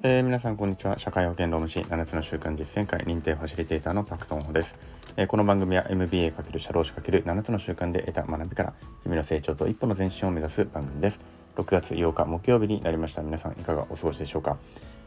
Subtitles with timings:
[0.00, 0.96] えー、皆さんこんにちは。
[0.96, 4.78] 社会保険労務士7つの習慣実践会認定ファシリテーターのパクトンホです、
[5.16, 11.18] えー、この番組は MBA× 社労士 ×7 つの習慣で得た学びから日々の成長と一歩の前進を目指す番組です。
[11.56, 13.22] 6月8日木曜日になりました。
[13.22, 14.56] 皆さんいかがお過ごしでしょうか？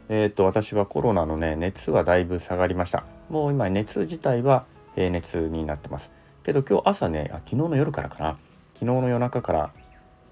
[0.09, 3.05] えっ、と私はコロナのね熱はだいぶ下がりました。
[3.29, 4.65] もう今熱自体は
[4.95, 6.11] 平熱になってます。
[6.43, 8.37] けど今日朝ねあ昨日の夜からかな。
[8.73, 9.71] 昨日の夜中から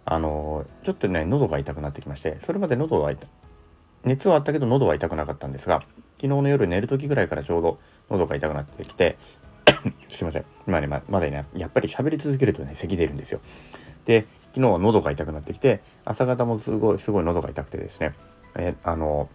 [0.03, 3.27] あの、ちょっとね喉が痛くなってきましてそれまで喉が痛
[4.03, 5.81] 熱はあったけど喉は痛くなかったんですが
[6.17, 9.17] 昨日の夜寝る時ぐらいからちょうど喉が痛くなってきて
[10.09, 10.45] すいません。
[10.67, 13.39] 今ねままだねやっぱり喋り続けるとね咳出るんですよ。
[14.05, 18.13] で昨日は喉が痛くなってきて朝方もすごいすごい喉が痛くてですね。
[18.55, 19.29] えあの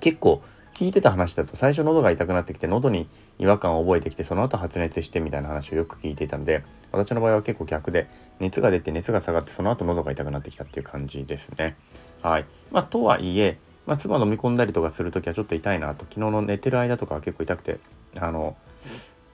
[0.00, 0.42] 結構
[0.74, 8.08] 聞いてた話だと最初喉が痛くなってきて喉に違和感を覚えてきてその後発熱してみたいな話をよく聞いていたので私の場合は結構逆で
[8.40, 11.76] 熱が出て熱が下がってその後喉が痛くなってきたっていう感じですね。
[12.22, 12.46] はい。
[12.70, 17.80] まあ、とはいえ、まあ、妻飲み込んだりとかする時はちょっと痛いなと昨日の寝てる間とかは結構痛くて
[18.16, 18.56] あの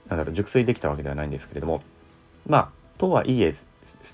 [0.07, 1.81] なんだろう熟睡できたわけではないんですけれども
[2.47, 3.53] まあとはいえ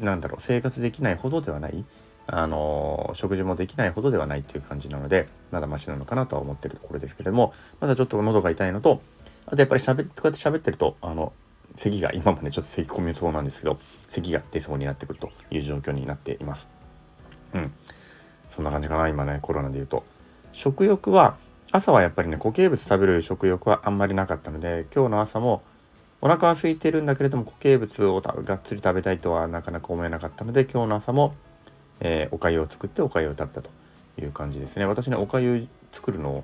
[0.01, 1.85] なんだろう生活できないほどではない
[2.27, 9.01] あの食事もできないほどではないっていう感じなのでまだマシなのかなとは思ってるところですけれどもまだちょっと喉が痛いのと
[9.45, 11.33] あとやっぱりしゃべこうやって喋ってるとあの
[11.75, 16.69] 咳が今もねちょっと咳込みそうなんですけど咳が出そうになってくるという状況になっています。
[17.53, 17.73] うん、
[18.49, 20.03] そんな感じかな今ねコロナで言うと。
[20.51, 21.35] 食欲は
[21.71, 25.63] 朝はやっぱりね固形物食べる食欲はあんまりなかったので今日の朝も
[26.21, 31.35] お腹は空いてるんだけれども固形物をがっつり食べたいとはなかなか思えなかったので今日の朝も
[31.99, 33.69] えー、おかゆを作っておかゆを食べたと
[34.19, 34.85] いう感じですね。
[34.85, 36.43] 私ね、おかゆ作るの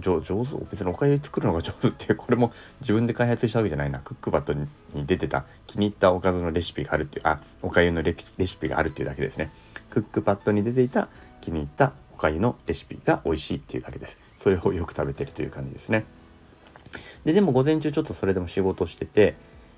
[0.00, 0.34] 上手？
[0.70, 4.00] 別におかゆ作るのが上手ってこれも自分で開発したわけじゃないな。
[4.00, 4.66] クックパッドに
[5.06, 9.50] 出てた気に入ったおかずのレシピがあるっていうあおかゆのレシピがあるっていうだけですね。
[9.90, 11.08] クックパッドに出ていた
[11.40, 14.18] 気に入ったおかゆのレシピが美味しいっていうだけです。
[14.38, 16.04] それをよく食べてるという感じですね。
[17.24, 19.36] ででも午前中ちょっとそれでも仕事してて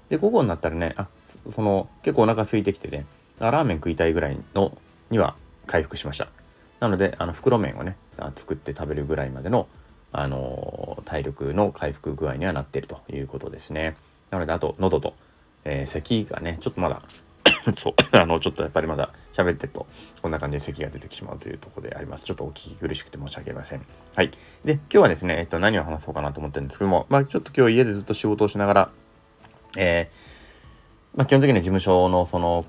[0.09, 1.09] で午後になったらねあ
[1.55, 3.07] その結構お腹空いてきてね
[3.39, 4.77] ラーメン食いたいぐらいの
[5.11, 6.29] には回復しました。
[6.81, 7.97] なので、あの袋麺をね、
[8.37, 9.67] 作って食べるぐらいまでの、
[10.13, 13.97] あの体力の回復具合にはなっているということですね。
[14.31, 15.15] なので、あと、喉と、
[15.65, 17.03] えー、咳がね、ちょっとまだ
[17.77, 19.87] そう、あの、ちょっとやっぱりまだ喋ってると、
[20.23, 22.25] こんな感じで咳が出てきしまうというところであります。
[22.25, 23.85] ちょっとお聞き苦しくて申し訳ありません。
[24.15, 24.31] はい。
[24.65, 28.91] で、今日はですね、えっと、何を話そうかなと思ってるんですけども、まあ、ちょっと今日家でずっと仕事をしながら、
[29.77, 32.65] えー、まあ、基本的には事務所のその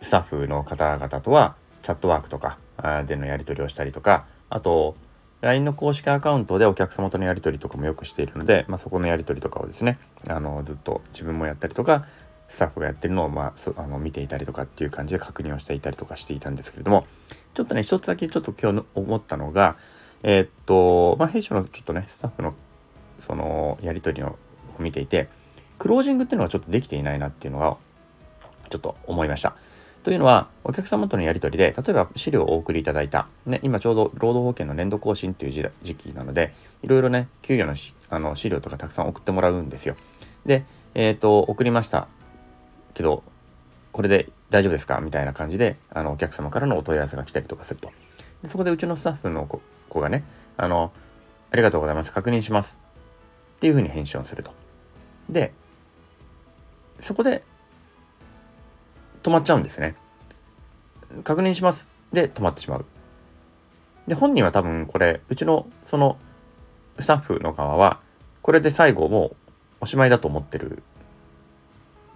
[0.00, 2.58] スタッフの方々とはチャットワークとか
[3.06, 4.96] でのやり取りをしたりとかあと
[5.40, 12.06] LINE の公式アカウントでお客様とのやり取りとかもよくしているので、まあ、そこのやり取りとかをですねあのずっと自分もやったりとか
[12.48, 17.06] スタッフがやってるのを、まあ、あの見ていたりとかっていう感じで確認をしていたりとかしていたんですけれども
[17.54, 19.76] ちょっとね一つだけちょっと今日思ったのが
[20.22, 22.54] えー、っとまあ弊社のちょっとねスタッフの
[23.18, 24.36] そのやり取りを
[24.78, 25.28] 見ていて
[25.78, 27.76] クロージングっていうのがちょっとできていないなっていうのが
[28.68, 29.54] ちょっと思いました。
[30.02, 37.74] というのは、お客様とのやり取りで、例えば資料をお送りいただいた、ね、今ちょうど労働保険の年度更新っていう時期なので、いろいろね、給与の
[38.08, 39.96] あの資料とかたくさん送ってもらうんですよ。
[40.46, 42.08] で、えっ、ー、と、送りました
[42.94, 43.22] けど、
[43.92, 45.00] これで大丈夫ですか？
[45.00, 47.92] みたいな感じで、あの、お客様からのお問い合わせが来たりとかすると。
[48.42, 49.46] でそこでうちのスタッフの
[49.88, 50.24] 子がね、
[50.56, 50.92] あの、
[51.50, 52.12] ありがとうございます。
[52.12, 52.78] 確認します。
[53.56, 54.54] っていうふうに返信をすると。
[55.28, 55.52] で、
[57.00, 57.44] そこで
[59.22, 59.94] 止まっちゃうんですね。
[61.24, 61.90] 確認します。
[62.12, 62.84] で、止まってしまう。
[64.06, 66.18] で、本人は多分これ、うちのその
[66.98, 68.00] スタッフの側は、
[68.42, 69.36] これで最後もう
[69.82, 70.82] おしまいだと思ってる。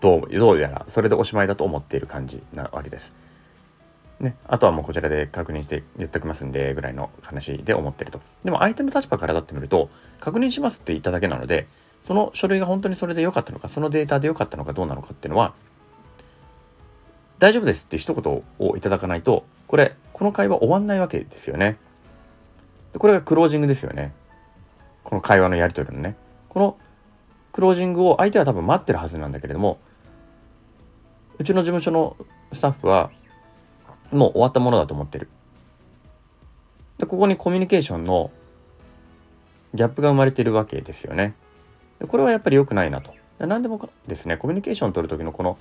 [0.00, 3.16] どう、どうやらそれでおしまいだと思っている感じなわけです。
[4.20, 8.20] ね、あとはもうこちらで確認して言っておきますんでぐらいの話で思ってると。
[8.44, 9.90] でも相手の立場からだってみると
[10.20, 11.66] 確認しますって言っただけなので
[12.06, 15.54] その書類が本当にそれで良かったのかそのデータで良かったのかどうなのかっていうのは
[17.44, 21.76] 大丈夫ですって一言をいただかないと、これ、この会話終わんないわけですよね。
[22.98, 24.14] これがクロージングですよね。
[25.02, 26.16] この会話のやり取りのね。
[26.48, 26.78] この
[27.52, 29.76] クロージングを相手は多分待ってるはずなんだけれども、
[31.38, 32.16] うちの事務所の
[32.50, 33.10] スタッフは、
[34.10, 35.28] もう終わったものだと思ってる。
[36.96, 38.30] で、ここにコミュニケーションの
[39.74, 41.34] ギャップが生まれているわけですよね。
[41.98, 43.12] でこれはやっぱり良くないなと。
[43.38, 45.58] 何でもですね、コミュニケーションを取る時のこの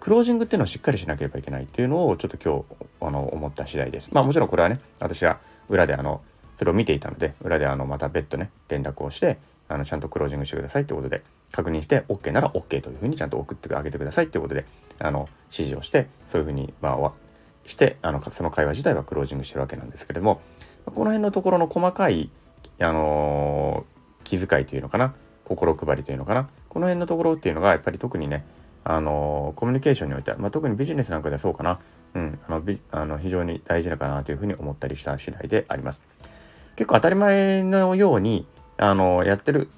[0.00, 4.10] クロージングっていうのをしっかりしなければいけないっていうのをちょっと今日あの思った次第です。
[4.12, 6.20] まあもちろんこれはね私は裏であの
[6.56, 11.22] それを見ていたので裏であのまた別途ね連絡をしてあのちゃんとクロージングしてくださいってことで
[11.52, 14.64] 確認して OK なら OK というふうにちゃんと送ってあげてくださいってことで
[14.98, 17.12] あの指示をしてそういうふうにまあ
[17.66, 20.40] してあのその会話自体はクロージングしてるわけなんですけれども、
[20.86, 22.30] この辺のところの細かい、
[22.80, 28.44] あのー、気遣いというのかな心配りというのかなこの辺のところっていうのがやっぱり特にね
[28.84, 31.78] あのコミュニケーションにおいては、まあ、特にビジネスなんかではそうかな、
[32.14, 36.00] うん、あのあの非常に大事だかなというふうに思ったりした次第であります。
[36.76, 38.46] 結構当たり前のように
[38.76, 39.68] あのやってる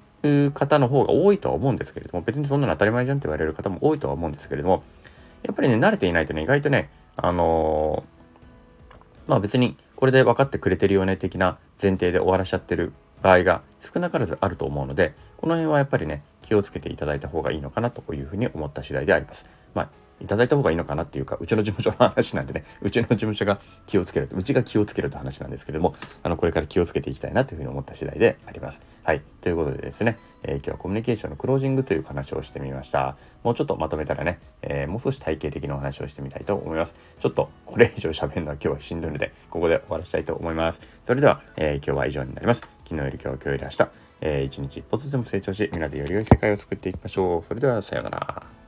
[0.52, 4.82] 方の方が多いとは思うんですけれども別にそんなの当たり前じゃんって言われる方も多いとは思うんですけれども
[5.42, 8.04] やっぱりね慣れていないとね意外とねあの
[9.26, 19.46] まあ別にこれで分かってくれてるよね的な前提で終わらしちゃってる場合が少なからずあると思うのでこの辺はやっぱりね気をつけていただいた方がいいのかなというふうに思った次第であります。
[19.74, 19.88] まあ
[20.20, 28.80] いただいた方がいいのかなっていうか、うちの事務所の話なんでね、うちの事務所が気をつける、うちが気をつけると話なんですけれども、あの、これから気をつけていきたいなというふうに思った次第であります。
[29.02, 29.22] はい。
[29.40, 33.16] ということでですね、えー、今日はコミュニケーションのクロージングという話をしてみました。
[33.42, 36.94] もうちょっとまとめたらね、えー、もう少し体系的なお話をしてみたいと思います。
[37.18, 40.80] ちょっとこれ以上喋るのは今日はしんどいので、ここで終わらせたいと思います。
[41.06, 42.60] それでは、えー、今日は以上になります。
[42.84, 43.88] 昨日より今日、今日より明日、
[44.20, 47.44] えー、一日一歩ずつでも成長し、みんなでより良い世界を作っていきましょう。
[47.46, 48.59] それでは、さようなら。